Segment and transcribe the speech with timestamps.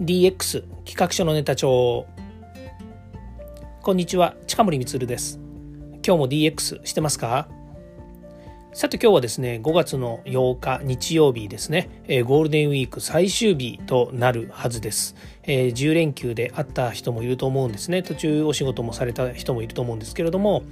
[0.00, 2.06] DX 企画書のネタ帳。
[3.82, 5.38] こんにちは近森光です。
[6.02, 7.48] 今日も DX してますか？
[8.72, 18.02] さて今日はですね5月の8日日曜日ですね、え、ゴールデンウィーク最終日となるはずです、え、10連休であった人もいると思うんですね。
[18.02, 20.62] 途中お仕事もされた人もいると思うんですけれども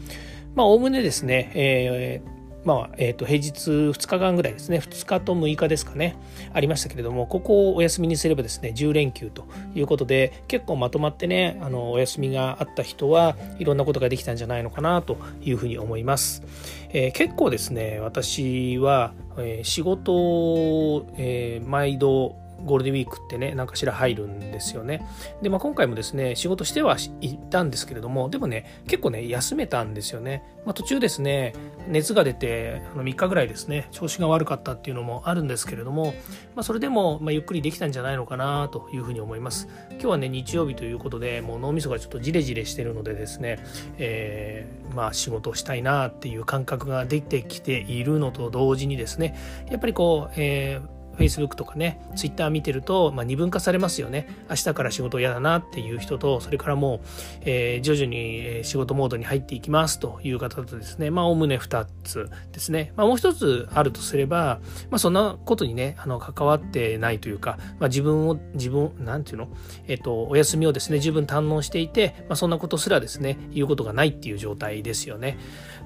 [0.54, 4.78] まあおおむねですね、えーまあえー、と平日2日間ぐらいですね。
[4.78, 6.16] 2日と6日ですかね。
[6.52, 16.42] ありましたけれどもここをお休みにすればですね10連休ということで結構まとまってねあのお休みがあった人はいろんなことができたんじゃないのかなというふうに思います、
[16.90, 25.06] えー、結構ですね私は、えー、仕事を、えー、毎度ゴールデンウィークってね何かしら入るんですよね。
[25.42, 31.54] で、まあ、今回もですね仕事しては行ったんですけれどもでもね結構ね休めたんですよね、まあ、途中ですね
[31.88, 36.14] 熱が出てあの3日ぐらいですね調子が悪かったっていうのもあるんですけれども、
[36.54, 39.68] まあ、それでもまゆっくりできたんじゃないのかなというふうに思います。
[39.92, 43.58] 今日はね日曜日ということでもう脳みそがちょっとジレジレしてるのでですね、
[43.98, 49.36] えー、まあ仕事をしたいなっていう感覚ができてきているのと同時にですね
[49.70, 54.28] やっぱりこう、えー Facebook とかね Twitter 見てると、まあ、二分化されますよね。
[54.48, 57.00] 明日から仕事嫌だなっていう人とそれからもう、
[57.42, 61.10] えー、徐々に仕事モードに入っていきますという方とですね。
[61.10, 69.48] まあおむね2つですね、まあ、もう一つあるとすれば、まあ、そんなことにねあの関わってないというか、まあ、自分を自分なんていうの？
[69.86, 75.38] えっ、とお休みをですね十分堪能していて、まあ、そんなことすらですね言うことがないっていう状態ですよね。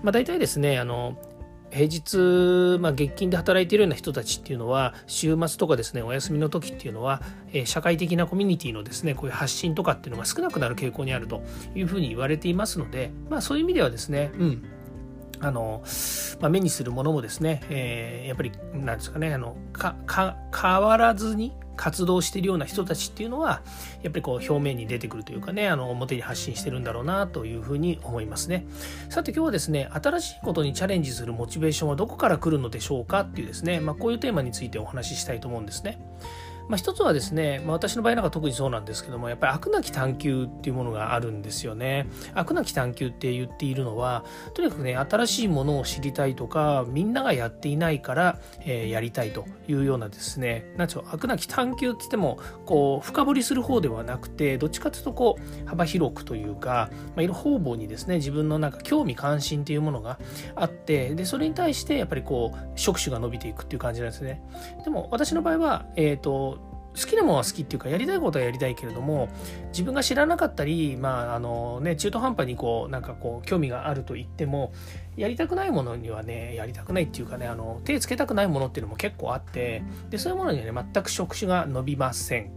[0.03, 1.17] まあ、大体ですねあの
[1.73, 11.43] 平日、まあ、月金で働いているような人たちっていうのは週末とかですねお休みの時っていうのは、えー、社会的なコミュニティのですねこういう発信とかっていうのが少なくなる傾向にあると
[11.75, 14.63] いうふうに言われていますので、まあ、そういう意味ではですね、うん。
[15.41, 15.83] あの、
[16.41, 19.97] まあ、目にするものもですね、えー、やっぱりなんですかねあのか
[20.55, 23.63] 変わらずに活動してるような人たちっていうのは
[24.03, 28.67] やっぱりこう表面に出てくるというかねあの表に発信してるんだろうなというふうに思いますね。
[29.09, 35.99] さて今日はですね新しいことにチャレンジするモチベーションはどこから来るのでしょうかっていうですね、まあ、こういうテーマについてお話ししたいと思うんですね。
[36.73, 42.07] まあ、一つはですね、まあ、私の場合なんか特にそうなんですけどもやっぱり悪なき探求っていうものがあるんですよね。
[42.33, 44.25] 悪なき探求って言っているのは
[44.55, 60.19] とにかくね新しいものを知りたいとかみんながやっていないから、えー、やりたいというようなですねなんちゅう悪なき探求って言ってもこう深掘りする方ではなくてどっちかというとこう幅広くというか、まあ、いろ方々にですね自分のなんか興味関心っていうものが
[60.55, 64.41] あってでそれに対してやっぱりこう触手が伸びていくっていう感じなんですね。
[64.85, 66.62] でも私の場合はえっ、ー、と
[66.99, 69.29] 好きなものは好きっていうかやりたいことはやりたいけれども
[69.69, 74.73] 自分が知らなかったりまああのね中途半端にこうなんかこう興味があると言っても
[75.17, 82.51] やりたくないものにはねやりたくないっていうかねあの手つけたくないものっていうのも結構あってでそういうものにはね全く触手が伸びません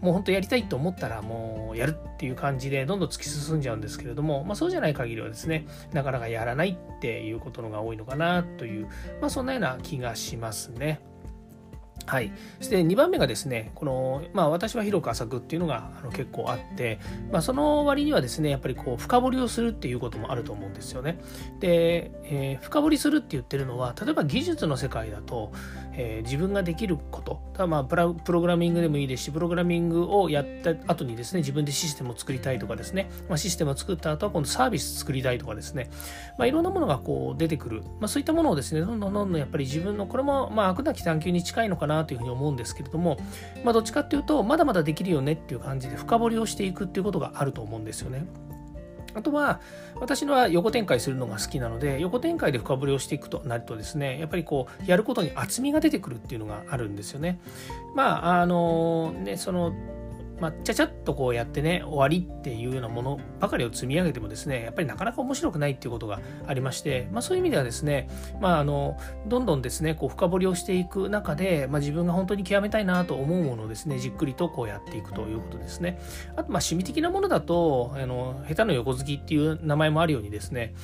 [0.00, 8.86] もう本当やりたいと思ったらもうやるっていう感じでどんどん突き進んじゃうんですけれども、まあ、そうじゃない限りはですねなかなかやらないっていうことのが多いのかなという、
[9.20, 11.00] まあ、そんなような気がしますね。
[12.06, 17.00] はい、そして2番目がですねこの、まあ、私は広く浅くっていうのがあの結構あって、
[17.32, 21.18] まあ、その割にはですねやっぱりこう深掘りをするっていうこともあると思うんですよね。
[21.58, 25.52] で、えー、深掘りするって言ってるのは例えば技術の世界だと、
[25.94, 35.90] えー、自分ができることたまあプログラミングでもいいですしプログラミングをやった後にですね自分でシステムを作りたいとかですね、まあ、システムを作った後は今度サービス作りたいとかですね、
[36.38, 43.18] まあ、いろんなものがこう出てくる、まあ、そういったものをですねどんどんどんどんやっぱり自分のこれもまあ悪なき探求に近いのかななというふうに思うんですけれども、
[43.64, 48.26] まあ、どっちかっていうとまだまだできるよねっていう感じで深掘りをしていくっていうことがあると思うんですよね。
[49.16, 49.60] あとは、
[49.98, 57.40] 私のは横展開するのが好きなので、横展開で深掘りをしていくとなるとですね、やっぱりこう、やることに厚みが出てくるっていうのがあるんですよね。
[57.94, 59.72] まあ、あの、ね、その、
[60.40, 68.08] まあ、ちゃちゃっとこうやってね、終わりっていうようなものばかりを積み上げてもですね、やっぱりなかなか面白くないっていうことがありまして、まあそういう意味ではですね、
[68.40, 75.98] まああの、どんどんですね、こう深掘りをしていく中で、まあ自分が本当に極めたいなと思うものをですね、じっくりとこうやっていくということですね。
[76.36, 80.74] あと、まあ趣味的なものだと、あの、下手の横好きっていう名前もあるようにですね、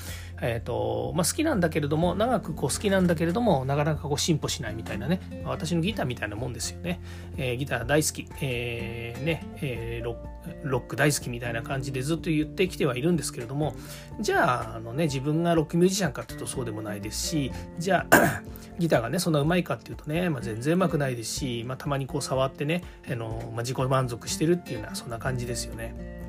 [0.42, 7.00] え、ー、と、まあ好きなんだけれども、長くこう好きなんだけれども、なかなかこう進歩しないみたいなね、私のギターみたいなもんですよね。
[7.36, 10.32] えー、ギター大好き、えー、ね、えー、ロッ
[10.64, 13.74] ロック大好きみたいな感じでずっと言ってきてはいるんですけれども
[14.20, 18.42] じゃああの、ね、自分がロックミュージシャンかっていうとそうでもないですしじゃあ
[18.78, 26.21] ギターがねそんなうまいかっていうとね、まあ、全然うまくないですし、まあ、たまにこう触ってねあの、まあ、自己満足してるっていうようなそんな感じですよね。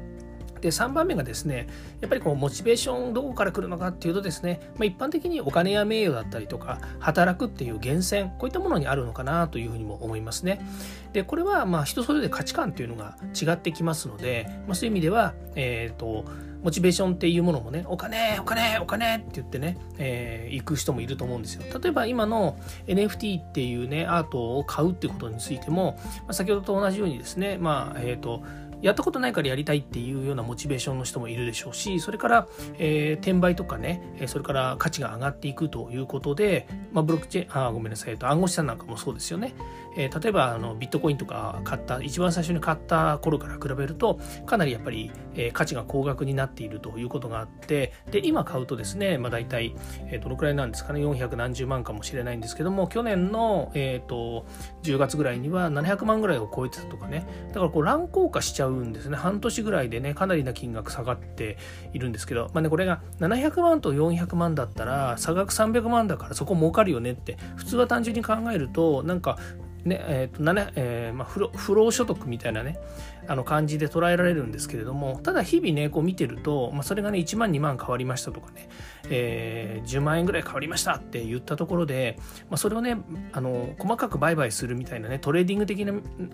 [0.63, 1.67] で3番目がですね
[1.99, 10.65] やっぱりこうモチベーションどこから来るのかっていうとですね、まあ、一般的にお金や名誉だったりとか働くっていう源泉こういったものにあるのかなというふうにも思いますね。
[11.11, 16.25] でこれはまあ人それぞれ価値観っていうのが違ってきますので、まあ、そういう意味では、えーと
[16.63, 22.57] モチベーションっていうものもねお金お金お金って言ってね、えー、行く人もいると思うんですよ例えば今の
[22.87, 28.43] NFT っていうねアートを買うってことについても、まあ、先ほどと同じようにですねまあえっ、ー、と
[28.83, 32.47] やったことないからやりたいっていうようなモチベーションの人もいるでしょうしそれから、
[32.77, 39.55] えー、転売とかねそれから価値が上がっていくということで、まあ、ブロックチェーンあごめんなさい暗号資産なんかもそうですよね、
[39.95, 49.75] えー、例えばあのビットコインとか買った一番最初に買った頃から比べるとかなりやっぱり、えー、価値が高額になっているということがあってで今買うとですね、まあ、大体、
[50.11, 54.45] えー、どのくらいなんですかね400何十万かもしれないんですけども去年の、えーと、
[54.83, 57.25] 10月ぐらいには700万ぐらいを超えてたとかね。
[57.49, 59.17] だからこう乱高下しちゃううんですね。
[59.17, 61.57] 半年ぐらいでねかなりな金額下がって
[61.93, 69.37] いるんですけど、まあね、これが700万と400万だったら差額300万だからそこ儲かるよねって普通は単純に考えるとなんか
[69.85, 72.79] ねえーとなえーまあ、不労所得みたいなね
[73.27, 78.69] あの感じで捉えられるんですけれどもただ日々ねこう見てると、まあ、それがね1万2万変わりましたとかね、
[79.09, 82.17] えー、10万円ぐらい変わりましたって言ったところで、
[82.49, 82.97] まあ、それをね
[83.31, 85.93] あの細かく売買するみたいなねトレーディング的な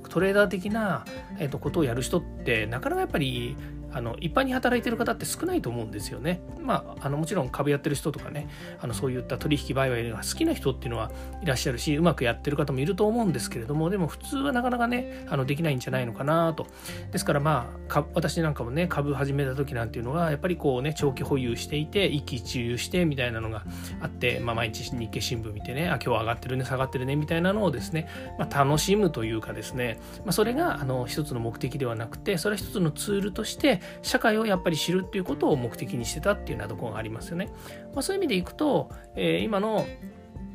[0.10, 1.06] トレーダー的な、
[1.40, 3.56] えー、とことをやる人ってなかなかやっぱり
[3.92, 6.42] あの一般に働いてる方って少ないと思うんですよね。
[6.62, 8.48] まあ、あのもちろん株やってる人とかね
[8.80, 16.68] あのそういった取引売買が好きな人っていうのはいらっしゃるしうまくやってる方もいると思うんですけれどもでも普通はなかなかねあのできないんじゃないのかなと。
[17.12, 23.64] ですからまあ私なんかもね株始めた時なんていうのはやっぱりこうね長期保有していて一喜一憂してみたいなのが
[24.02, 28.08] あって、まあ、毎日日経新聞見てねあ今日は上がってるね下がってるねみたいなのをですね、
[28.38, 37.50] まあ、楽しむというかですね、まあ、それがあの一つの目的ではなくてそれは一つのツールとして社会をやっぱり知るっていうことを目的にしてたっていうようなところがありますよね。
[37.94, 39.86] まあ、そういう意味でいくと、えー、今の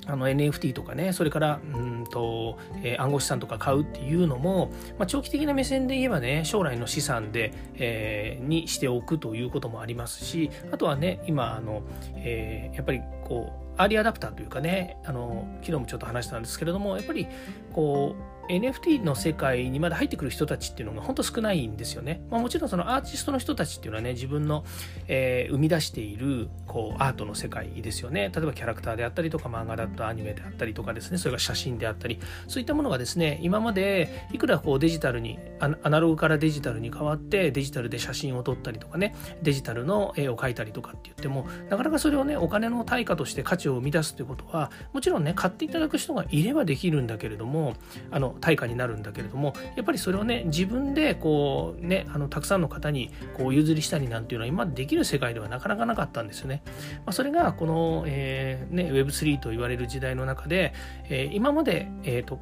[0.06, 11.82] あの NFT とかね、それからうんと、えー、暗号資産とか買うっていうのも、まあ、長期的な目線で言えばね、将来の資産で、えー、にしておくということもありますし、あとはね、今、あの、
[12.16, 17.26] えー、やっぱりこう、アーリーアダプターというかね、あの、昨日もちょっと話したんですけれども、やっぱり
[17.72, 22.22] こう、NFT の世界にまだ入ってくる人たちっていうのが本当少ないんですよね。
[22.30, 24.64] まあ、もちろんそのアーティストの人たちっていうのはね、自分の、
[25.08, 28.30] えー、生み出しているこうアートの世界ですよね。
[28.34, 47.74] 例えばキャラクターであったりとか漫画だとアニメであったりとかですね、それが写真であったり、そういったものがですね、今までいくらこうデジタルに、アナログからデジタルに変わってデジタルで写真を撮ったりとかね、デジタルの絵を描いたりとかって言っても、なかなかそれをね、お金の対価として価値を生み出すということは、もちろんね、買っていただく人がいればできるんだけれども、
[48.10, 56.62] あの、対価になるんだけれどもやっぱりそれをね自分でこうねあのたくさんの方にこう譲りしたりなんていうのは今でできる世界ではなかなかなかったんですよね。
[56.98, 60.74] まあ、それがこの、えーね、Web3 と言われる時代の中で、
[61.08, 62.38] えー、今まで、えーと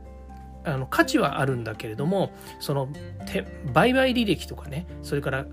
[0.64, 2.30] あの価値はあるんだけれども
[2.60, 2.88] その
[3.72, 5.44] 売買履歴とかねそれから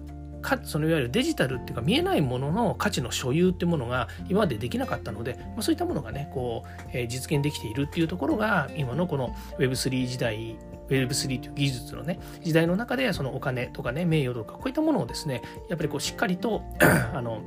[0.42, 10.58] かそのいわゆるデジタルっていうか見えないものの価値の所有っていうものが今までできなかったので、まあ、そういったものがねこう、えー、実現できているっていうところが今のこの Web3 時代
[10.90, 16.64] Web3 という技術のね、時代の中で、そのお金とかね、名誉とか、こういったものをですね、やっぱりこう、しっかりと
[17.14, 17.42] あの、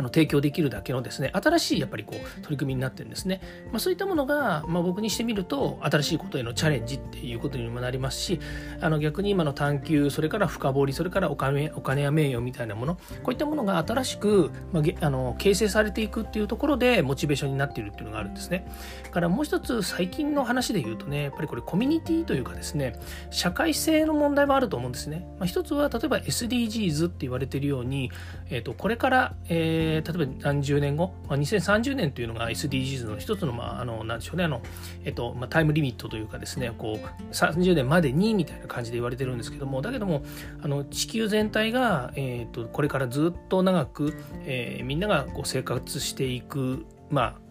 [0.00, 8.40] あの提供できるだけのですね新しいやっぱりこう取り組みになってるんですね、まあ、そういったものが、まあ、僕にしてみると新しいことへのチャレンジっていうことにもなりますし
[8.80, 18.66] あの逆に今の探求それから深掘りそれからお金お金や名誉みたいなものこういったものが新しく、まあ、あの形成されていくっていうところでモチベーションになっているっていうのがあるんですね。
[19.10, 22.98] からもう一つ最近の話で言うとねやっぱりこれコミュニティというかですね
[23.30, 28.10] 社会性の問題もあると思うんですね、まあ、一つは例えば SDGs って言われているように、
[28.48, 34.62] えー、とこれから、えー、例えば何十年後、まあ、2030年というのが SDGs の一つの、まあ、あの、なんでしょうね、あの、
[35.04, 40.22] えっと、まあ、タイムリミットというかですね、こう、30年までにみたいな感じで言われてるんですけども、だけども、
[40.62, 47.49] あの、地球全体が、えっと、これからずっと長く、えー、みんながこう生活していく、まあ、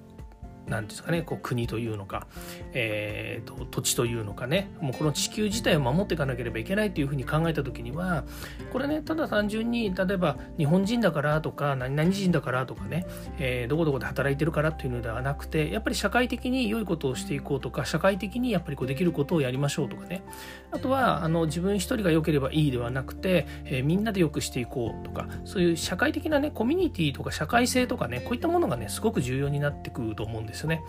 [0.69, 2.27] 何ですかねこう国というのか、
[2.73, 8.23] えーと、土地というのかねもうこの地球自体を守っていかなければいけないというふうに考えた時には
[8.71, 13.05] これねただ単純に例えば日本人だからとか何々人だからとかね、
[13.37, 20.23] えー、どこどこで働いてるからというのではなくてやっぱり社会的に良いことをしていこうとか社会的にやっぱりこうできることをやりましょうとかね。
[20.71, 30.83] あとはあの自分一人が良ければいいではなくて、えー、みんなで良くしていこうとかそういう社会的なねコミュニティとか社会性とかねこういったものがねすごく重要になってくると思うんですですよね。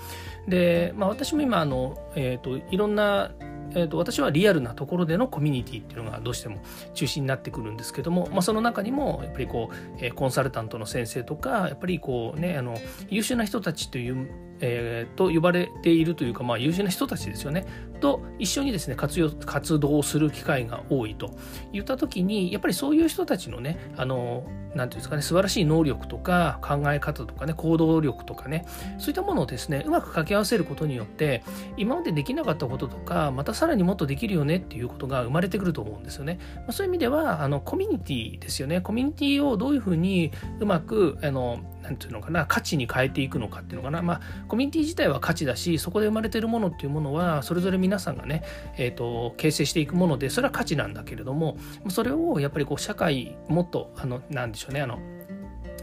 [0.49, 3.31] で、まあ、私も今あの、えーと、いろんな
[3.73, 6.59] えーと、私はリアルなところでのコミュニティっていうのがどうしても
[6.95, 12.77] 中心になってくるんですけども、まあ、その中にもやっぱりこう、えー、コンサルタントの先生とかやっぱりこうねあの
[13.09, 17.67] 優秀な人たちというえー、と呼ばれているというか、まあ、優秀な人たちですよね。
[18.01, 21.35] と一緒にですね活用活動する機会が多いと
[21.73, 28.65] いった時にやっぱりそういう人たちのねあの何ていうんですかね素晴らしい能力とか考え方とかね行動力とかね
[28.99, 31.43] そういったものをですねうまく掛け合わせることによって
[31.77, 38.81] 今までできなかったこととかまたさらにもっとできるよねっていうことが生まれてくると思うんですよね、まあ、そういう意味ではあのコミュニティですよね。
[38.81, 44.01] コミュニティをどういうふうにうまくあの何て言うのかな価値に変えていくのかっていうのかな。
[44.01, 48.45] まあコミュニティ自体は価値だしそこで生まれてるものっていうものはそれぞれ皆さんがね、
[48.79, 51.59] えーと、形成していくものでそれは価値なんだけれども
[51.91, 54.99] それをやっぱりこう社会もっとあの何でしょうねあの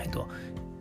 [0.01, 0.27] えっと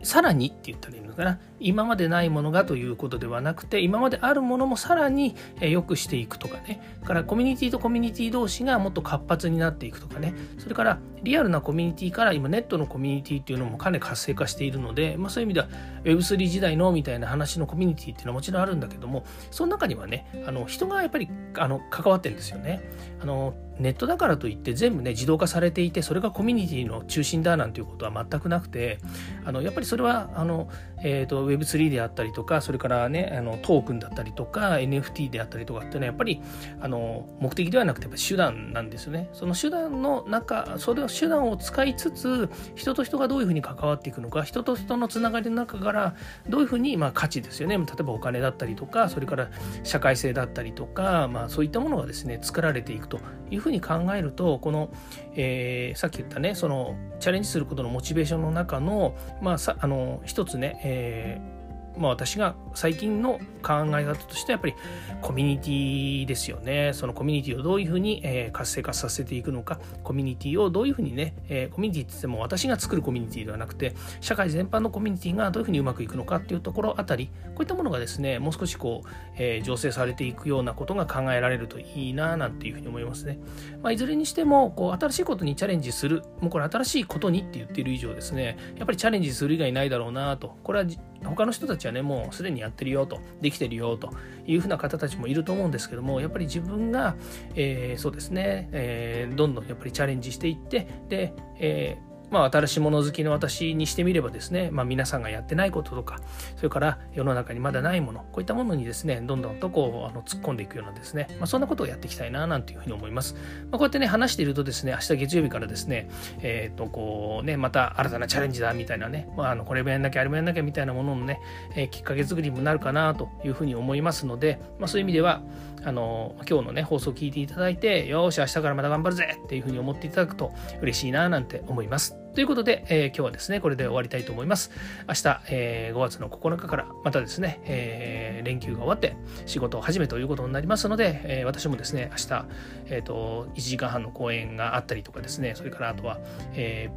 [0.07, 1.37] さらにって言ったらいいのかな。
[1.59, 6.81] 今までないものがということではなくて今まであるものもさらに良くしていくとかね。
[7.03, 10.33] からコミュニティとコミュニティ同士がもっと活発になっていくとかね。
[10.59, 15.67] それからリアルなコミュニティから今ネットのコミュニティっていうのもかなり活性化しているので、まあ、そういう意味では
[16.05, 22.81] Web3 時代のみたいな話のコミュニティっていうのはもちろんあるんだけどもその中にはねあの人がやっぱりあの関わってるんですよね。
[23.19, 28.99] あのネットだからといって全部ね自動化されていてそれがコミュニティの中心だなんていうことは全くなくて
[29.45, 30.69] あのやっぱりそれはあの、
[31.03, 36.41] えーと、Web3 であったりとかそれからねあのトークンだったりとか NFT であったりとかっていうのはやっぱり
[36.79, 39.29] あの目的ではなくてやっぱ手段なんですよね。
[39.33, 46.15] その手段の中それを手段を使いつつ人と人がどういうふうに関わっていくのか人と人のつながりの中から
[46.49, 47.77] どういうふうに、まあ、価値ですよね。
[47.77, 49.49] 例えばお金だったりとかそれから
[49.83, 53.19] 社会性だったりとか、まあ、そういったものがですね作られていくと
[53.49, 54.89] いうふうふうに考えるとこの、
[55.35, 61.56] えー、さっき言ったねそのチャレンジすることのモチベーションの中の,、まあ、さあの一つね、えー
[61.97, 64.75] まあ、私が最近の考え方としてやっぱり
[65.21, 66.91] コミュニティですよね。
[66.93, 69.79] そのコミュニティをどういうふうに、え、活性化させていくのか。
[70.03, 83.39] コミュニティをどういうふうにね、え、コミュニティって言っても私が作るコミュニティではなくて社会全般のコミュニティがどういうふうにうまくいくのかっていうところあたりこういったものがですねもう少しこう、えー、醸成されていくようなことが考えられるといいななんていうふうに思いますね、
[83.81, 90.57] まあ、いずれにしてもこう新しいことにチャレンジするもうこれ新しいことにって言っている以上ですねやっぱりチャレンジする以外ないだろうなと。
[90.63, 90.85] これは
[91.23, 94.13] 他の人たちはねもうすでにやってるよとできてるよと
[94.45, 97.15] いうふうな方たちもいると思うんですけどもやっぱり自分が、
[97.55, 106.19] えー、そうですね、えー、どんどんやっぱりチャレンジしていってで、えーまあ、新しいもの好きの私にしてみればですね、まあ、皆さんがやってないこととか
[106.55, 113.39] それから世の中にまだないものこういったものにですねどんどんとこうあの突っ込んでいくようなですね、まあ、そんなことをやっていきたいななんていうふうに思います、ま
[113.73, 116.09] あ、こうやってね話しているとですね明日月曜日からですね
[116.41, 121.39] えっ、とこうねまた新たなチャレンジだみたいなね、まあ、あのこれもやんなきゃあれもやんなきゃみたいなもののね、
[121.75, 125.41] えー、きっかけ作りにもなるかなというふうに思いますので、まあ、そういう意味では
[125.83, 132.16] あの今日のね放送を聞いていただいてよし明日からまた頑張るぜっていうふうに思っていただくと嬉しいななんて思います。
[132.37, 134.69] ということで、えー、今日はですね、これで終わりたいと思います。
[135.07, 139.15] 明日、えー、5月の9日からまたですね、えー、連休が終わって
[139.47, 142.45] 仕事を始めということになりますので、えー、私もですね、明日、
[142.89, 146.19] えーと、1時間半の講演があったりとかですね、それからあとは、
[146.53, 146.91] え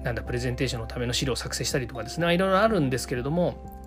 [0.00, 3.79] ー、なんだ、プレゼンテーションのための資料を作成したりとかですね、いろいろあるんですけれども、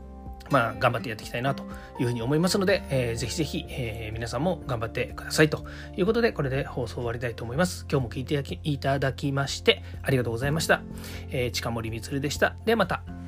[0.53, 1.63] まあ、頑張ってやっていきたいなと
[2.00, 5.65] いうふうに思いますので、えー、ぜひぜひ、えー、皆さんも頑張ってくださいと
[5.98, 7.88] いうことで、これで放送終わりたいと思います。
[7.91, 10.83] 今日も聞いていただきまして、ありがとうございました。
[11.31, 12.55] えー、近森光でした。
[12.65, 13.23] ではまた。